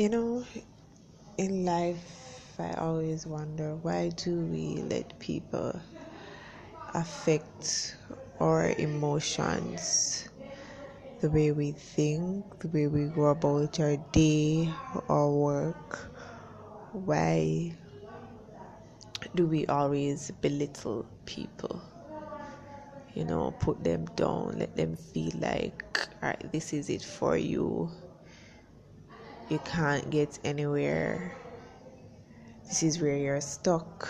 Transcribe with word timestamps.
You 0.00 0.08
know, 0.08 0.46
in 1.36 1.66
life, 1.66 2.54
I 2.58 2.72
always 2.80 3.26
wonder 3.26 3.76
why 3.76 4.08
do 4.08 4.46
we 4.46 4.80
let 4.88 5.18
people 5.18 5.78
affect 6.94 7.96
our 8.40 8.72
emotions, 8.78 10.26
the 11.20 11.28
way 11.28 11.52
we 11.52 11.72
think, 11.72 12.60
the 12.60 12.68
way 12.68 12.86
we 12.86 13.12
go 13.12 13.26
about 13.26 13.78
our 13.78 13.98
day, 13.98 14.72
our 15.10 15.28
work? 15.28 16.10
Why 16.92 17.76
do 19.34 19.46
we 19.46 19.66
always 19.66 20.30
belittle 20.30 21.04
people? 21.26 21.82
You 23.12 23.26
know, 23.26 23.50
put 23.50 23.84
them 23.84 24.06
down, 24.16 24.54
let 24.56 24.74
them 24.74 24.96
feel 24.96 25.32
like, 25.34 25.84
all 26.22 26.30
right, 26.30 26.52
this 26.52 26.72
is 26.72 26.88
it 26.88 27.02
for 27.02 27.36
you 27.36 27.90
you 29.50 29.58
can't 29.64 30.08
get 30.10 30.38
anywhere. 30.44 31.34
This 32.68 32.84
is 32.84 33.02
where 33.02 33.16
you're 33.16 33.40
stuck. 33.40 34.08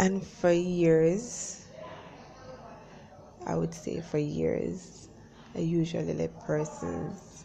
And 0.00 0.26
for 0.26 0.50
years, 0.50 1.66
I 3.46 3.54
would 3.54 3.72
say 3.72 4.00
for 4.00 4.18
years, 4.18 5.08
I 5.54 5.60
usually 5.60 6.14
let 6.14 6.44
persons, 6.46 7.44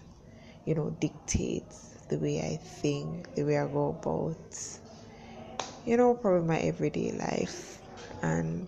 you 0.66 0.74
know, 0.74 0.90
dictate 1.00 1.76
the 2.10 2.18
way 2.18 2.40
I 2.42 2.58
think, 2.58 3.36
the 3.36 3.44
way 3.44 3.60
I 3.60 3.68
go 3.68 3.90
about, 3.90 4.80
you 5.86 5.96
know, 5.96 6.16
probably 6.16 6.48
my 6.48 6.58
everyday 6.58 7.12
life. 7.12 7.84
And 8.24 8.68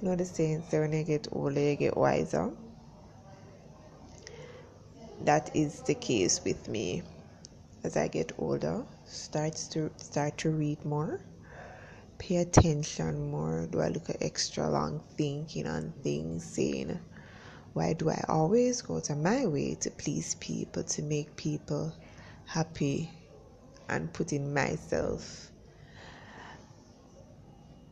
you 0.00 0.08
know 0.08 0.16
the 0.16 0.24
saying, 0.24 0.64
so 0.68 0.80
when 0.80 0.92
you 0.92 1.04
get 1.04 1.28
older, 1.30 1.60
you 1.60 1.76
get 1.76 1.96
wiser 1.96 2.50
that 5.24 5.54
is 5.54 5.80
the 5.82 5.94
case 5.94 6.42
with 6.44 6.68
me 6.68 7.02
as 7.84 7.96
I 7.96 8.08
get 8.08 8.32
older. 8.38 8.84
Starts 9.06 9.68
to 9.68 9.90
start 9.96 10.38
to 10.38 10.50
read 10.50 10.84
more, 10.84 11.20
pay 12.18 12.36
attention 12.36 13.30
more. 13.30 13.66
Do 13.70 13.80
I 13.80 13.88
look 13.88 14.10
at 14.10 14.22
extra 14.22 14.68
long 14.68 15.02
thinking 15.16 15.66
on 15.66 15.92
things, 16.02 16.44
saying, 16.44 16.98
why 17.72 17.94
do 17.94 18.10
I 18.10 18.24
always 18.28 18.82
go 18.82 19.00
to 19.00 19.14
my 19.14 19.46
way 19.46 19.74
to 19.76 19.90
please 19.90 20.34
people, 20.36 20.82
to 20.84 21.02
make 21.02 21.34
people 21.36 21.94
happy, 22.44 23.10
and 23.88 24.12
putting 24.12 24.52
myself 24.52 25.50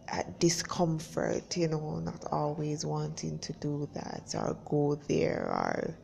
at 0.09 0.41
discomfort, 0.41 1.57
you 1.57 1.69
know, 1.69 2.01
not 2.01 2.25
always 2.33 2.85
wanting 2.85 3.39
to 3.39 3.53
do 3.55 3.89
that 3.95 4.35
or 4.35 4.57
go 4.65 4.97
there 5.07 5.47
or 5.49 5.95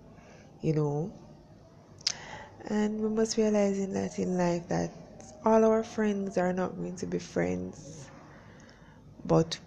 you 0.62 0.72
know. 0.72 1.12
And 2.68 3.00
we 3.00 3.08
must 3.08 3.36
realize 3.36 3.78
in 3.78 3.92
that 3.94 4.18
in 4.18 4.36
life 4.36 4.68
that 4.68 4.90
all 5.44 5.64
our 5.64 5.84
friends 5.84 6.36
are 6.36 6.52
not 6.52 6.76
going 6.76 6.96
to 6.96 7.06
be 7.06 7.18
friends, 7.18 8.10
but 9.24 9.58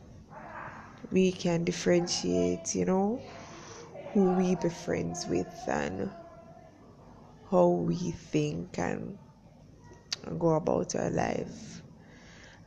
we 1.12 1.32
can 1.32 1.64
differentiate, 1.64 2.76
you 2.76 2.86
know, 2.86 3.22
who 4.14 4.34
we 4.34 4.56
be 4.56 4.70
friends 4.70 5.28
with 5.28 5.68
and 5.68 6.12
how 7.50 7.68
we 7.68 8.12
think 8.12 8.78
and 8.78 9.18
go 10.38 10.50
about 10.56 10.96
our 10.96 11.10
life. 11.10 11.82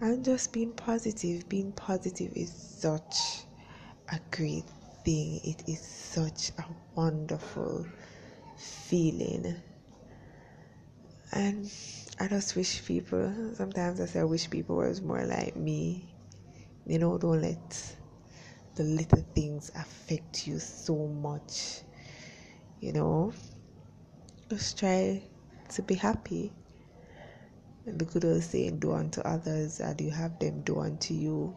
And 0.01 0.25
just 0.25 0.53
being 0.53 0.73
positive, 0.73 1.49
being 1.49 1.73
positive 1.73 2.33
is 2.35 2.53
such 2.53 3.45
a 4.11 4.19
great 4.31 4.65
thing. 5.05 5.41
It 5.45 5.63
is 5.69 5.81
such 5.81 6.51
a 6.59 6.65
wonderful 6.97 7.87
feeling. 8.57 9.55
And 11.33 11.73
I 12.21 12.29
just 12.29 12.57
wish 12.57 12.85
people, 12.85 13.33
sometimes 13.55 14.01
I 14.01 14.07
say 14.07 14.21
I 14.21 14.25
wish 14.25 14.51
people 14.51 14.77
was 14.77 15.01
more 15.01 15.25
like 15.25 15.57
me. 15.57 16.15
You 16.87 16.99
know, 16.99 17.17
don't 17.19 17.41
let 17.41 17.97
the 18.75 18.83
little 18.83 19.25
things 19.35 19.71
affect 19.77 20.47
you 20.47 20.59
so 20.59 20.97
much. 21.07 21.83
You 22.81 22.93
know, 22.93 23.33
just 24.51 24.79
try 24.79 25.23
to 25.71 25.83
be 25.83 25.95
happy. 25.95 26.53
And 27.87 27.99
the 27.99 28.05
good 28.05 28.25
old 28.25 28.43
saying, 28.43 28.79
do 28.79 28.93
unto 28.93 29.21
others 29.23 29.81
and 29.81 30.01
you 30.01 30.11
have 30.11 30.39
them 30.39 30.63
do 30.63 30.79
unto 30.81 31.15
you. 31.15 31.57